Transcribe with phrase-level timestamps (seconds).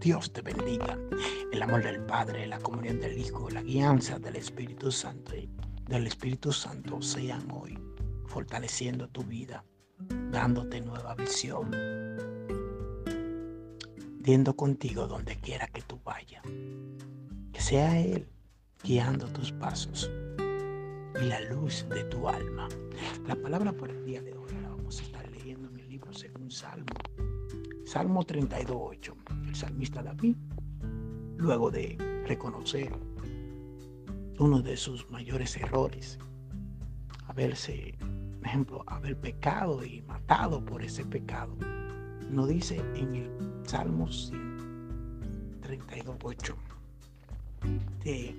[0.00, 0.98] Dios te bendiga.
[1.52, 5.50] El amor del Padre, la comunión del Hijo, la guianza del Espíritu Santo y
[5.88, 7.78] del Espíritu Santo sean hoy
[8.26, 9.64] fortaleciendo tu vida,
[10.30, 11.70] dándote nueva visión,
[14.22, 16.44] yendo contigo donde quiera que tú vayas.
[17.52, 18.28] Que sea Él
[18.82, 20.10] guiando tus pasos
[21.20, 22.68] y la luz de tu alma.
[23.26, 26.12] La palabra por el día de hoy la vamos a estar leyendo en el libro
[26.12, 26.94] según Salmo.
[27.84, 29.39] Salmo 32.8.
[29.50, 30.36] El salmista David,
[31.36, 32.96] luego de reconocer
[34.38, 36.20] uno de sus mayores errores,
[37.26, 37.98] haberse,
[38.38, 41.56] por ejemplo, haber pecado y matado por ese pecado,
[42.30, 43.28] nos dice en el
[43.64, 46.54] Salmo 32.8,
[48.04, 48.36] te,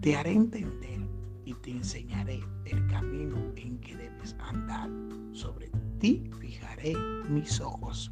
[0.00, 1.06] te haré entender
[1.44, 4.90] y te enseñaré el camino en que debes andar.
[5.30, 5.70] Sobre
[6.00, 6.96] ti fijaré
[7.28, 8.10] mis ojos.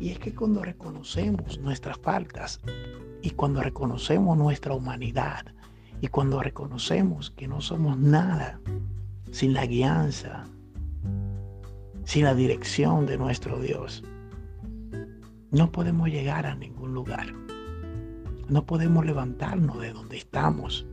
[0.00, 2.60] Y es que cuando reconocemos nuestras faltas
[3.22, 5.46] y cuando reconocemos nuestra humanidad
[6.00, 8.60] y cuando reconocemos que no somos nada
[9.30, 10.46] sin la guianza,
[12.04, 14.02] sin la dirección de nuestro Dios,
[15.50, 17.32] no podemos llegar a ningún lugar.
[18.48, 20.86] No podemos levantarnos de donde estamos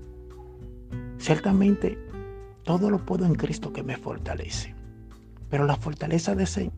[1.21, 1.99] Ciertamente,
[2.63, 4.73] todo lo puedo en Cristo que me fortalece.
[5.51, 6.71] Pero la fortaleza de,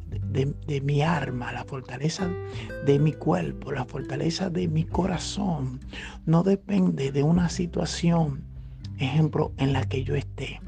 [0.67, 2.29] de, mi arma, la fortaleza
[2.85, 5.79] de mi cuerpo, la fortaleza de mi corazón,
[6.25, 8.43] no depende de una situación,
[8.97, 10.59] ejemplo, en la que yo esté,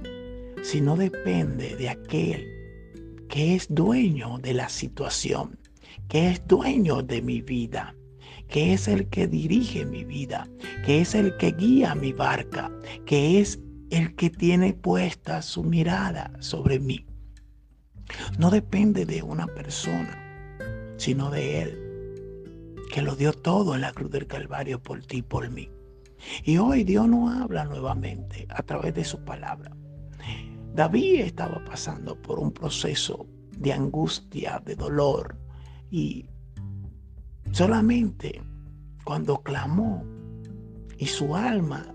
[0.61, 2.47] sino depende de aquel
[3.27, 5.57] que es dueño de la situación,
[6.07, 7.95] que es dueño de mi vida
[8.47, 10.47] que es el que dirige mi vida,
[10.85, 12.71] que es el que guía mi barca,
[13.07, 17.05] que es el que tiene puesta su mirada sobre mí.
[18.37, 20.17] No depende de una persona,
[20.97, 25.21] sino de Él, que lo dio todo en la cruz del Calvario por ti y
[25.21, 25.69] por mí.
[26.43, 29.75] Y hoy Dios nos habla nuevamente a través de su palabra.
[30.73, 33.27] David estaba pasando por un proceso
[33.57, 35.37] de angustia, de dolor,
[35.89, 36.25] y
[37.51, 38.41] solamente
[39.05, 40.03] cuando clamó
[40.97, 41.85] y su alma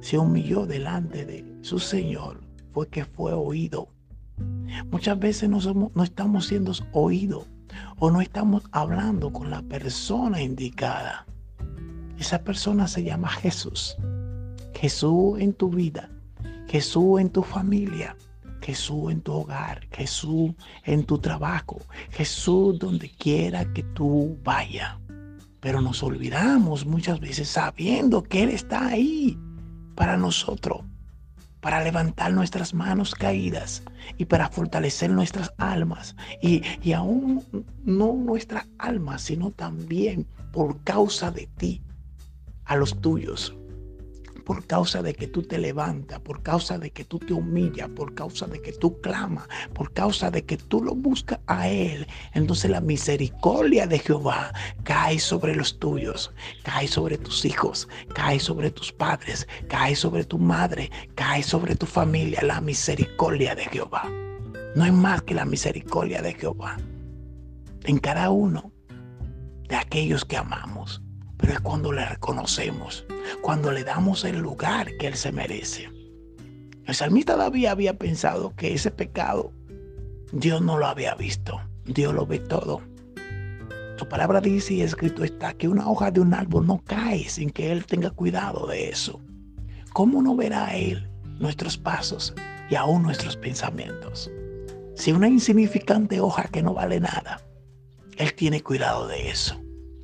[0.00, 2.40] se humilló delante de su Señor,
[2.72, 3.88] fue que fue oído.
[4.90, 7.46] Muchas veces no, somos, no estamos siendo oídos
[7.98, 11.26] o no estamos hablando con la persona indicada.
[12.18, 13.96] Esa persona se llama Jesús.
[14.74, 16.08] Jesús en tu vida,
[16.68, 18.16] Jesús en tu familia,
[18.60, 20.52] Jesús en tu hogar, Jesús
[20.84, 24.96] en tu trabajo, Jesús donde quiera que tú vayas.
[25.60, 29.38] Pero nos olvidamos muchas veces sabiendo que Él está ahí
[29.94, 30.82] para nosotros,
[31.60, 33.82] para levantar nuestras manos caídas
[34.16, 36.16] y para fortalecer nuestras almas.
[36.42, 37.44] Y, y aún
[37.84, 41.82] no nuestras almas, sino también por causa de ti,
[42.64, 43.54] a los tuyos
[44.48, 48.14] por causa de que tú te levantas, por causa de que tú te humillas, por
[48.14, 52.06] causa de que tú clamas, por causa de que tú lo buscas a Él.
[52.32, 54.54] Entonces la misericordia de Jehová
[54.84, 56.32] cae sobre los tuyos,
[56.62, 61.84] cae sobre tus hijos, cae sobre tus padres, cae sobre tu madre, cae sobre tu
[61.84, 62.40] familia.
[62.40, 64.10] La misericordia de Jehová.
[64.74, 66.78] No es más que la misericordia de Jehová
[67.84, 68.72] en cada uno
[69.68, 71.02] de aquellos que amamos
[71.38, 73.06] pero es cuando le reconocemos,
[73.40, 75.88] cuando le damos el lugar que Él se merece.
[76.84, 79.52] El salmista David había pensado que ese pecado
[80.32, 82.82] Dios no lo había visto, Dios lo ve todo.
[83.96, 87.50] Su palabra dice y escrito está que una hoja de un árbol no cae sin
[87.50, 89.20] que Él tenga cuidado de eso.
[89.92, 92.34] ¿Cómo no verá Él nuestros pasos
[92.68, 94.30] y aún nuestros pensamientos?
[94.94, 97.40] Si una insignificante hoja que no vale nada,
[98.18, 99.60] Él tiene cuidado de eso.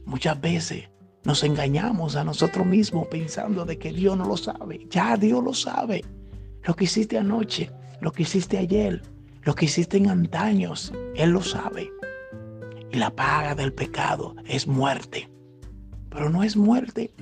[0.07, 0.89] Muchas veces
[1.25, 4.87] nos engañamos a nosotros mismos pensando de que Dios no lo sabe.
[4.91, 6.05] Ya Dios lo sabe.
[6.63, 9.03] Lo que hiciste anoche, lo que hiciste ayer,
[9.43, 11.91] lo que hiciste en antaños, Él lo sabe.
[12.93, 15.31] Y la paga del pecado es muerte.
[16.11, 17.13] Pero no es muerte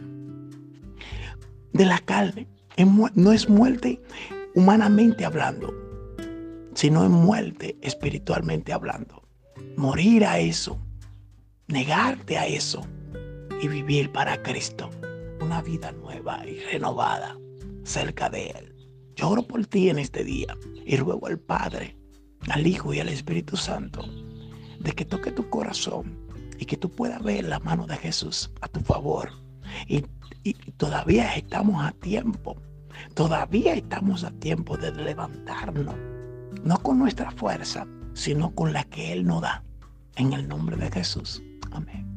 [1.72, 2.49] de la carne.
[3.14, 4.02] No es muerte
[4.54, 5.72] humanamente hablando,
[6.75, 9.22] sino es muerte espiritualmente hablando.
[9.76, 10.78] Morir a eso,
[11.69, 12.84] negarte a eso
[13.62, 14.91] y vivir para Cristo.
[15.41, 17.38] Una vida nueva y renovada
[17.85, 18.75] cerca de Él.
[19.14, 21.97] Yo oro por ti en este día y ruego al Padre,
[22.50, 24.05] al Hijo y al Espíritu Santo
[24.81, 26.19] de que toque tu corazón
[26.59, 29.31] y que tú puedas ver la mano de Jesús a tu favor.
[29.87, 30.03] Y,
[30.76, 32.56] todavía estamos a tiempo,
[33.14, 35.94] todavía estamos a tiempo de levantarnos,
[36.64, 39.62] no con nuestra fuerza, sino con la que Él nos da.
[40.17, 41.43] En el nombre de Jesús.
[41.70, 42.12] Amén.